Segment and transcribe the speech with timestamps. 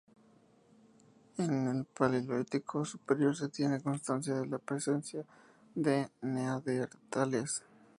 [1.37, 5.23] En el Paleolítico Superior se tiene constancia de la presencia
[5.75, 7.63] de neandertales.